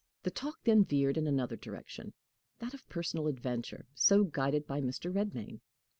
The 0.23 0.31
talk 0.31 0.63
then 0.63 0.83
veered 0.83 1.15
in 1.15 1.27
another 1.27 1.55
direction 1.55 2.13
that 2.57 2.73
of 2.73 2.89
personal 2.89 3.27
adventure, 3.27 3.85
so 3.93 4.23
guided 4.23 4.65
by 4.65 4.81
Mr. 4.81 5.13
Redmain. 5.13 5.59